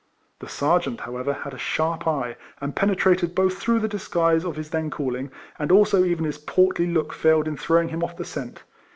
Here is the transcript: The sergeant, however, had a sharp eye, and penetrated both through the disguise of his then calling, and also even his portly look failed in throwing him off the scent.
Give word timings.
The 0.39 0.49
sergeant, 0.49 1.01
however, 1.01 1.31
had 1.31 1.53
a 1.53 1.59
sharp 1.59 2.07
eye, 2.07 2.35
and 2.59 2.75
penetrated 2.75 3.35
both 3.35 3.59
through 3.59 3.77
the 3.81 3.87
disguise 3.87 4.43
of 4.43 4.55
his 4.55 4.71
then 4.71 4.89
calling, 4.89 5.29
and 5.59 5.71
also 5.71 6.03
even 6.03 6.25
his 6.25 6.39
portly 6.39 6.87
look 6.87 7.13
failed 7.13 7.47
in 7.47 7.55
throwing 7.55 7.89
him 7.89 8.03
off 8.03 8.17
the 8.17 8.25
scent. 8.25 8.63